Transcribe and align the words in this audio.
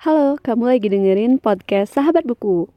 Halo, 0.00 0.40
kamu 0.40 0.64
lagi 0.64 0.88
dengerin 0.88 1.36
podcast 1.36 1.92
Sahabat 1.92 2.24
Buku. 2.24 2.72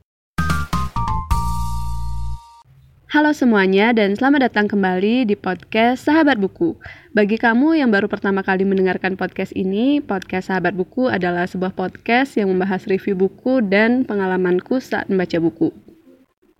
Halo 3.15 3.31
semuanya 3.31 3.95
dan 3.95 4.19
selamat 4.19 4.51
datang 4.51 4.67
kembali 4.67 5.31
di 5.31 5.39
podcast 5.39 6.03
Sahabat 6.03 6.35
Buku. 6.35 6.75
Bagi 7.15 7.39
kamu 7.39 7.79
yang 7.79 7.95
baru 7.95 8.11
pertama 8.11 8.43
kali 8.43 8.67
mendengarkan 8.67 9.15
podcast 9.15 9.55
ini, 9.55 10.03
podcast 10.03 10.51
Sahabat 10.51 10.75
Buku 10.75 11.07
adalah 11.07 11.47
sebuah 11.47 11.71
podcast 11.71 12.35
yang 12.35 12.51
membahas 12.51 12.83
review 12.91 13.15
buku 13.15 13.63
dan 13.63 14.03
pengalamanku 14.03 14.83
saat 14.83 15.07
membaca 15.07 15.39
buku. 15.39 15.71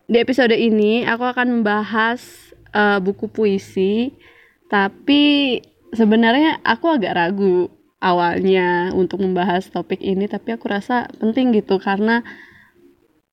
Di 0.08 0.24
episode 0.24 0.56
ini, 0.56 1.04
aku 1.04 1.28
akan 1.28 1.60
membahas 1.60 2.24
uh, 2.72 3.04
buku 3.04 3.28
puisi, 3.28 4.16
tapi 4.72 5.60
sebenarnya 5.92 6.64
aku 6.64 6.88
agak 6.88 7.20
ragu 7.20 7.83
awalnya 8.04 8.92
untuk 8.92 9.24
membahas 9.24 9.72
topik 9.72 10.04
ini 10.04 10.28
tapi 10.28 10.52
aku 10.60 10.68
rasa 10.68 11.08
penting 11.24 11.56
gitu 11.56 11.80
karena 11.80 12.20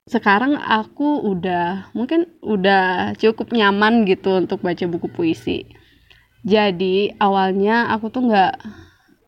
sekarang 0.07 0.55
aku 0.59 1.27
udah 1.27 1.91
mungkin 1.95 2.31
udah 2.43 3.15
cukup 3.19 3.51
nyaman 3.51 4.07
gitu 4.07 4.39
untuk 4.39 4.63
baca 4.63 4.87
buku 4.87 5.11
puisi. 5.11 5.67
Jadi 6.47 7.15
awalnya 7.21 7.91
aku 7.95 8.09
tuh 8.11 8.27
nggak 8.31 8.55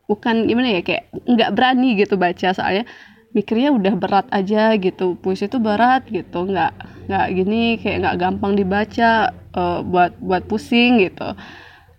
bukan 0.07 0.47
gimana 0.47 0.79
ya 0.79 0.81
kayak 0.83 1.07
nggak 1.23 1.53
berani 1.55 1.95
gitu 1.95 2.19
baca 2.19 2.51
soalnya 2.51 2.83
mikirnya 3.31 3.71
udah 3.71 3.93
berat 3.95 4.27
aja 4.29 4.75
gitu 4.77 5.15
puisi 5.17 5.47
itu 5.49 5.57
berat 5.57 6.05
gitu 6.11 6.45
nggak 6.45 6.73
nggak 7.09 7.27
gini 7.33 7.79
kayak 7.81 7.97
nggak 8.03 8.17
gampang 8.19 8.53
dibaca 8.59 9.31
uh, 9.55 9.79
buat 9.85 10.19
buat 10.19 10.43
pusing 10.51 10.99
gitu. 10.99 11.31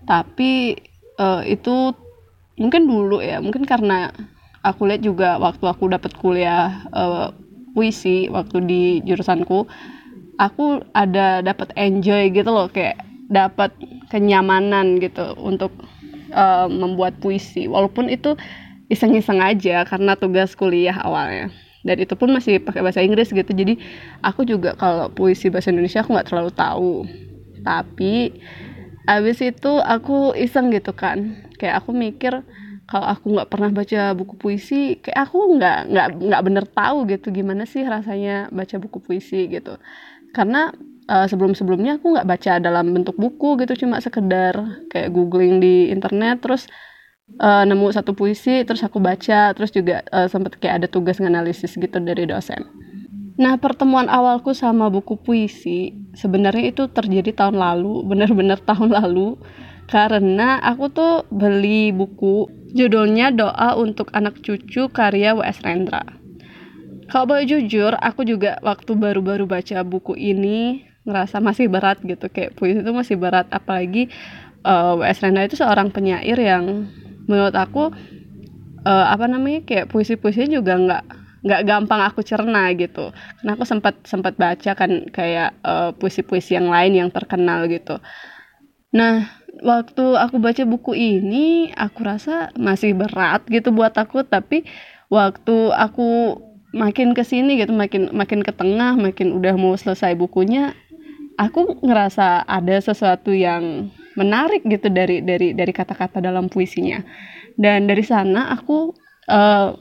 Tapi 0.04 0.76
uh, 1.16 1.40
itu 1.48 1.96
mungkin 2.54 2.86
dulu 2.86 3.18
ya 3.18 3.42
mungkin 3.42 3.66
karena 3.66 4.14
aku 4.62 4.86
lihat 4.88 5.02
juga 5.02 5.36
waktu 5.42 5.64
aku 5.66 5.90
dapat 5.90 6.14
kuliah 6.16 6.86
uh, 6.94 7.34
puisi 7.74 8.30
waktu 8.30 8.56
di 8.64 8.82
jurusanku 9.02 9.66
aku 10.38 10.82
ada 10.94 11.42
dapat 11.42 11.74
enjoy 11.74 12.30
gitu 12.30 12.50
loh 12.50 12.70
kayak 12.70 12.98
dapat 13.30 13.74
kenyamanan 14.10 15.02
gitu 15.02 15.34
untuk 15.40 15.74
uh, 16.34 16.70
membuat 16.70 17.18
puisi 17.18 17.66
walaupun 17.66 18.10
itu 18.10 18.38
iseng-iseng 18.92 19.40
aja 19.40 19.82
karena 19.88 20.14
tugas 20.14 20.52
kuliah 20.54 20.96
awalnya. 21.00 21.48
Dan 21.84 22.00
itu 22.00 22.16
pun 22.16 22.32
masih 22.32 22.64
pakai 22.64 22.80
bahasa 22.80 23.04
Inggris 23.04 23.28
gitu. 23.28 23.52
Jadi 23.52 23.76
aku 24.24 24.48
juga 24.48 24.72
kalau 24.72 25.12
puisi 25.12 25.52
bahasa 25.52 25.68
Indonesia 25.68 26.00
aku 26.00 26.16
nggak 26.16 26.28
terlalu 26.32 26.52
tahu. 26.52 26.94
Tapi 27.60 28.32
abis 29.04 29.44
itu 29.44 29.72
aku 29.84 30.32
iseng 30.32 30.72
gitu 30.72 30.96
kan 30.96 31.44
kayak 31.64 31.80
aku 31.80 31.96
mikir 31.96 32.44
kalau 32.84 33.06
aku 33.08 33.26
nggak 33.32 33.48
pernah 33.48 33.70
baca 33.72 34.12
buku 34.12 34.34
puisi 34.36 35.00
kayak 35.00 35.18
aku 35.28 35.56
nggak 35.56 35.78
nggak 35.88 36.08
nggak 36.20 36.42
bener 36.44 36.64
tahu 36.68 37.08
gitu 37.08 37.32
gimana 37.32 37.64
sih 37.64 37.80
rasanya 37.80 38.52
baca 38.52 38.76
buku 38.76 39.00
puisi 39.00 39.48
gitu 39.48 39.80
karena 40.36 40.68
uh, 41.08 41.24
sebelum 41.24 41.56
sebelumnya 41.56 41.96
aku 41.96 42.12
nggak 42.12 42.28
baca 42.28 42.52
dalam 42.60 42.92
bentuk 42.92 43.16
buku 43.16 43.56
gitu 43.64 43.88
cuma 43.88 44.04
sekedar 44.04 44.84
kayak 44.92 45.08
googling 45.16 45.64
di 45.64 45.88
internet 45.88 46.44
terus 46.44 46.68
uh, 47.40 47.64
nemu 47.64 47.88
satu 47.96 48.12
puisi 48.12 48.68
terus 48.68 48.84
aku 48.84 49.00
baca 49.00 49.56
terus 49.56 49.72
juga 49.72 50.04
uh, 50.12 50.28
sempet 50.28 50.60
kayak 50.60 50.84
ada 50.84 50.88
tugas 50.92 51.16
nganalisis 51.16 51.72
gitu 51.80 51.96
dari 52.04 52.28
dosen 52.28 52.68
Nah, 53.34 53.58
pertemuan 53.58 54.06
awalku 54.06 54.54
sama 54.54 54.86
buku 54.86 55.18
puisi 55.18 55.90
sebenarnya 56.14 56.70
itu 56.70 56.86
terjadi 56.86 57.34
tahun 57.34 57.58
lalu, 57.58 58.02
bener-bener 58.10 58.58
tahun 58.62 58.94
lalu. 58.94 59.34
Karena 59.84 60.58
aku 60.64 60.88
tuh 60.90 61.14
beli 61.28 61.92
buku 61.92 62.48
judulnya 62.74 63.30
Doa 63.30 63.76
untuk 63.78 64.10
Anak 64.16 64.40
Cucu 64.40 64.88
karya 64.90 65.36
W.S. 65.36 65.62
Rendra. 65.62 66.02
Kalau 67.12 67.28
boleh 67.28 67.44
jujur, 67.44 67.94
aku 68.00 68.24
juga 68.24 68.58
waktu 68.64 68.96
baru-baru 68.96 69.44
baca 69.44 69.84
buku 69.84 70.16
ini 70.16 70.88
ngerasa 71.04 71.38
masih 71.38 71.68
berat 71.68 72.00
gitu. 72.00 72.26
Kayak 72.32 72.56
puisi 72.56 72.80
itu 72.80 72.92
masih 72.96 73.20
berat, 73.20 73.46
apalagi 73.52 74.08
uh, 74.64 74.98
W.S. 74.98 75.20
Rendra 75.20 75.44
itu 75.44 75.60
seorang 75.60 75.92
penyair 75.92 76.40
yang 76.40 76.88
menurut 77.28 77.54
aku 77.54 77.92
uh, 78.84 79.06
apa 79.12 79.26
namanya 79.28 79.64
kayak 79.64 79.88
puisi-puisinya 79.92 80.60
juga 80.60 80.76
nggak 80.76 81.04
nggak 81.44 81.62
gampang 81.68 82.00
aku 82.08 82.24
cerna 82.24 82.72
gitu 82.72 83.12
karena 83.12 83.50
aku 83.52 83.64
sempat 83.68 84.00
sempat 84.08 84.32
baca 84.40 84.72
kan 84.72 85.12
kayak 85.12 85.52
uh, 85.60 85.92
puisi-puisi 85.92 86.56
yang 86.56 86.72
lain 86.72 86.96
yang 86.96 87.10
terkenal 87.12 87.68
gitu 87.68 88.00
nah 88.96 89.28
waktu 89.62 90.04
aku 90.18 90.42
baca 90.42 90.62
buku 90.66 90.92
ini 90.96 91.70
aku 91.76 92.02
rasa 92.02 92.50
masih 92.58 92.96
berat 92.96 93.46
gitu 93.46 93.70
buat 93.70 93.94
aku 93.94 94.26
tapi 94.26 94.66
waktu 95.12 95.70
aku 95.70 96.40
makin 96.74 97.14
ke 97.14 97.22
sini 97.22 97.60
gitu 97.62 97.70
makin 97.70 98.10
makin 98.10 98.42
ke 98.42 98.50
tengah 98.50 98.98
makin 98.98 99.38
udah 99.38 99.54
mau 99.54 99.78
selesai 99.78 100.18
bukunya 100.18 100.74
aku 101.38 101.82
ngerasa 101.82 102.46
ada 102.46 102.76
sesuatu 102.78 103.30
yang 103.34 103.90
menarik 104.14 104.62
gitu 104.66 104.90
dari 104.90 105.20
dari 105.22 105.52
dari 105.52 105.72
kata-kata 105.74 106.22
dalam 106.22 106.46
puisinya. 106.46 107.02
Dan 107.54 107.86
dari 107.86 108.02
sana 108.02 108.50
aku 108.54 108.94
uh, 109.30 109.74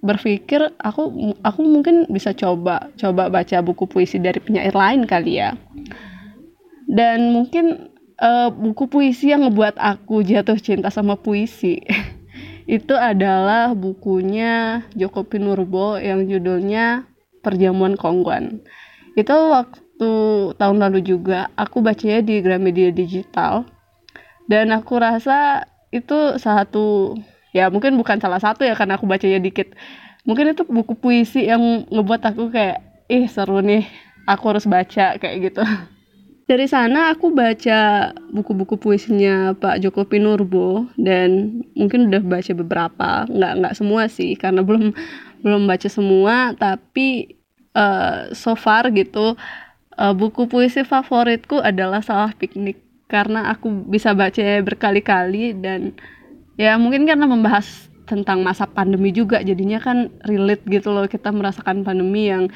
berpikir 0.00 0.64
aku 0.80 1.34
aku 1.44 1.60
mungkin 1.62 2.08
bisa 2.08 2.32
coba 2.32 2.88
coba 2.96 3.28
baca 3.28 3.60
buku 3.60 3.84
puisi 3.86 4.16
dari 4.18 4.38
penyair 4.38 4.74
lain 4.74 5.06
kali 5.06 5.42
ya. 5.42 5.54
Dan 6.90 7.30
mungkin 7.34 7.89
uh, 8.20 8.48
buku 8.52 8.86
puisi 8.86 9.32
yang 9.32 9.48
ngebuat 9.48 9.80
aku 9.80 10.22
jatuh 10.22 10.60
cinta 10.60 10.92
sama 10.92 11.16
puisi. 11.16 11.80
Itu 12.70 12.94
adalah 12.94 13.74
bukunya 13.74 14.84
Joko 14.94 15.26
Pinurbo 15.26 15.98
yang 15.98 16.28
judulnya 16.28 17.08
Perjamuan 17.42 17.98
Kongguan. 17.98 18.62
Itu 19.18 19.34
waktu 19.50 20.12
tahun 20.54 20.78
lalu 20.78 21.02
juga 21.02 21.50
aku 21.58 21.82
bacanya 21.82 22.22
di 22.22 22.38
Gramedia 22.38 22.94
Digital. 22.94 23.66
Dan 24.46 24.70
aku 24.70 25.02
rasa 25.02 25.66
itu 25.90 26.38
satu 26.38 27.18
ya 27.50 27.66
mungkin 27.66 27.98
bukan 27.98 28.22
salah 28.22 28.38
satu 28.38 28.62
ya 28.62 28.78
karena 28.78 28.94
aku 29.00 29.10
bacanya 29.10 29.42
dikit. 29.42 29.74
Mungkin 30.22 30.54
itu 30.54 30.62
buku 30.68 30.94
puisi 30.94 31.50
yang 31.50 31.88
ngebuat 31.90 32.22
aku 32.22 32.54
kayak 32.54 32.84
ih 33.10 33.26
seru 33.26 33.58
nih 33.58 33.82
aku 34.30 34.54
harus 34.54 34.70
baca 34.70 35.18
kayak 35.18 35.36
gitu 35.50 35.62
dari 36.50 36.66
sana 36.66 37.14
aku 37.14 37.30
baca 37.30 38.10
buku-buku 38.34 38.74
puisinya 38.74 39.54
Pak 39.54 39.86
Joko 39.86 40.02
Pinurbo 40.02 40.90
dan 40.98 41.62
mungkin 41.78 42.10
udah 42.10 42.18
baca 42.26 42.52
beberapa. 42.58 43.10
Nggak 43.30 43.52
nggak 43.62 43.74
semua 43.78 44.10
sih 44.10 44.34
karena 44.34 44.66
belum 44.66 44.90
belum 45.46 45.62
baca 45.70 45.86
semua. 45.86 46.50
Tapi 46.58 47.38
uh, 47.78 48.34
so 48.34 48.58
far 48.58 48.90
gitu 48.90 49.38
uh, 49.94 50.14
buku 50.18 50.50
puisi 50.50 50.82
favoritku 50.82 51.62
adalah 51.62 52.02
Salah 52.02 52.34
Piknik. 52.34 52.82
Karena 53.06 53.54
aku 53.54 53.70
bisa 53.86 54.10
baca 54.10 54.42
berkali-kali 54.42 55.54
dan 55.54 55.94
ya 56.58 56.74
mungkin 56.82 57.06
karena 57.06 57.30
membahas 57.30 57.86
tentang 58.10 58.42
masa 58.42 58.66
pandemi 58.66 59.14
juga 59.14 59.38
jadinya 59.38 59.78
kan 59.78 60.10
relate 60.26 60.66
gitu 60.66 60.90
loh 60.90 61.06
kita 61.06 61.30
merasakan 61.30 61.86
pandemi 61.86 62.26
yang 62.26 62.50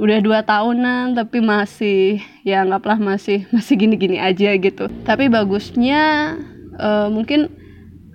udah 0.00 0.18
dua 0.24 0.40
tahunan 0.40 1.12
tapi 1.12 1.44
masih 1.44 2.24
ya 2.48 2.64
anggaplah 2.64 2.96
masih 2.96 3.44
masih 3.54 3.74
gini-gini 3.76 4.16
aja 4.20 4.54
gitu. 4.56 4.88
Tapi 5.04 5.28
bagusnya 5.28 6.36
uh, 6.80 7.08
mungkin 7.12 7.52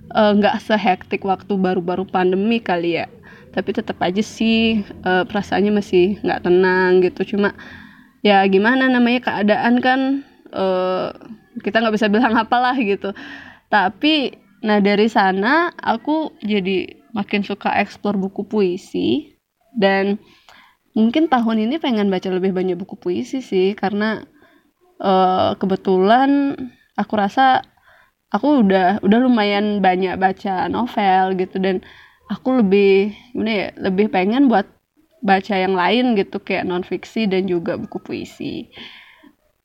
eh, 0.08 0.32
nggak 0.34 0.56
uh, 0.56 0.62
sehektik 0.62 1.22
waktu 1.22 1.54
baru-baru 1.54 2.08
pandemi 2.08 2.58
kali 2.58 2.98
ya. 2.98 3.06
Tapi 3.54 3.74
tetap 3.74 3.98
aja 4.02 4.22
sih 4.22 4.82
uh, 5.06 5.24
perasaannya 5.26 5.72
masih 5.72 6.18
nggak 6.22 6.42
tenang 6.46 7.02
gitu. 7.02 7.36
Cuma 7.36 7.54
ya 8.26 8.42
gimana 8.50 8.90
namanya 8.90 9.30
keadaan 9.30 9.78
kan 9.78 10.00
uh, 10.50 11.14
kita 11.62 11.78
nggak 11.82 11.94
bisa 11.94 12.10
bilang 12.10 12.34
apalah 12.34 12.74
gitu. 12.74 13.14
Tapi 13.68 14.46
Nah 14.58 14.82
dari 14.82 15.06
sana 15.06 15.70
aku 15.78 16.34
jadi 16.42 16.98
makin 17.14 17.46
suka 17.46 17.78
eksplor 17.78 18.18
buku 18.18 18.46
puisi. 18.46 19.38
Dan 19.78 20.18
mungkin 20.98 21.30
tahun 21.30 21.70
ini 21.70 21.78
pengen 21.78 22.10
baca 22.10 22.26
lebih 22.26 22.50
banyak 22.50 22.74
buku 22.74 22.98
puisi 22.98 23.38
sih 23.38 23.78
karena 23.78 24.26
uh, 24.98 25.54
kebetulan 25.54 26.58
aku 26.98 27.14
rasa 27.14 27.62
aku 28.34 28.66
udah 28.66 28.98
udah 29.06 29.18
lumayan 29.22 29.78
banyak 29.78 30.18
baca 30.18 30.66
novel 30.66 31.38
gitu 31.38 31.62
dan 31.62 31.86
aku 32.26 32.58
lebih 32.58 33.14
gimana 33.30 33.52
ya 33.54 33.68
lebih 33.78 34.10
pengen 34.10 34.50
buat 34.50 34.66
baca 35.22 35.54
yang 35.54 35.78
lain 35.78 36.18
gitu 36.18 36.42
kayak 36.42 36.66
non 36.66 36.82
fiksi 36.82 37.30
dan 37.30 37.46
juga 37.46 37.78
buku 37.78 37.98
puisi. 38.02 38.70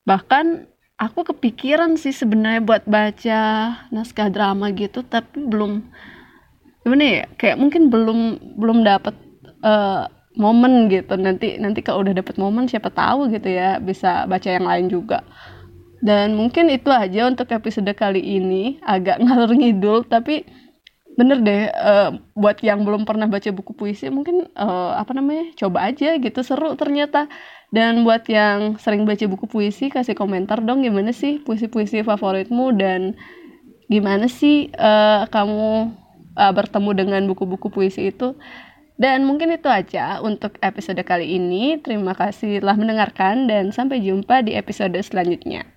Bahkan 0.05 0.69
aku 1.01 1.33
kepikiran 1.33 1.97
sih 1.97 2.13
sebenarnya 2.13 2.61
buat 2.61 2.83
baca 2.85 3.41
naskah 3.89 4.29
drama 4.29 4.69
gitu 4.71 5.01
tapi 5.01 5.43
belum 5.45 5.81
gimana 6.83 7.03
ya 7.03 7.23
kayak 7.39 7.57
mungkin 7.59 7.89
belum 7.89 8.19
belum 8.59 8.83
dapat 8.83 9.15
uh, 9.63 10.07
momen 10.37 10.89
gitu. 10.89 11.13
Nanti 11.17 11.57
nanti 11.61 11.79
kalau 11.85 12.05
udah 12.05 12.15
dapet 12.17 12.35
momen 12.41 12.65
siapa 12.65 12.89
tahu 12.89 13.29
gitu 13.29 13.49
ya 13.49 13.77
bisa 13.77 14.25
baca 14.25 14.49
yang 14.49 14.65
lain 14.65 14.87
juga. 14.89 15.21
Dan 16.03 16.35
mungkin 16.35 16.67
itu 16.67 16.91
aja 16.91 17.29
untuk 17.29 17.47
episode 17.53 17.89
kali 17.95 18.19
ini. 18.19 18.81
Agak 18.83 19.19
ngalur 19.23 19.53
ngidul 19.55 20.05
tapi 20.09 20.45
bener 21.13 21.45
deh 21.45 21.69
uh, 21.69 22.09
buat 22.33 22.57
yang 22.65 22.81
belum 22.81 23.05
pernah 23.05 23.29
baca 23.29 23.45
buku 23.53 23.77
puisi 23.77 24.09
mungkin 24.09 24.49
uh, 24.57 24.97
apa 24.97 25.13
namanya 25.13 25.53
coba 25.57 25.89
aja 25.89 26.17
gitu. 26.17 26.39
Seru 26.41 26.73
ternyata. 26.75 27.29
Dan 27.73 28.05
buat 28.05 28.29
yang 28.29 28.77
sering 28.77 29.01
baca 29.01 29.25
buku 29.25 29.49
puisi 29.49 29.89
kasih 29.89 30.13
komentar 30.13 30.61
dong 30.61 30.85
gimana 30.85 31.09
sih 31.09 31.41
puisi-puisi 31.41 32.05
favoritmu 32.05 32.69
dan 32.77 33.17
gimana 33.89 34.29
sih 34.29 34.69
uh, 34.77 35.25
kamu 35.25 35.89
uh, 36.37 36.53
bertemu 36.53 36.89
dengan 36.93 37.21
buku-buku 37.29 37.73
puisi 37.73 38.13
itu 38.13 38.37
dan 39.01 39.25
mungkin 39.25 39.49
itu 39.49 39.65
aja 39.65 40.21
untuk 40.21 40.61
episode 40.61 41.01
kali 41.01 41.37
ini. 41.41 41.81
Terima 41.81 42.13
kasih 42.13 42.61
telah 42.61 42.77
mendengarkan 42.77 43.49
dan 43.49 43.73
sampai 43.73 44.05
jumpa 44.05 44.45
di 44.45 44.53
episode 44.53 44.95
selanjutnya. 45.01 45.72